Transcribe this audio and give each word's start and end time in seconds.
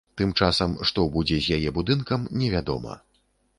Тым 0.19 0.31
часам, 0.45 0.73
што 0.91 1.05
будзе 1.17 1.37
з 1.47 1.59
яе 1.59 1.75
будынкам, 1.77 2.27
невядома. 2.43 3.01